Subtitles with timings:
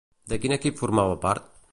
[0.31, 1.53] De quin equip formava part?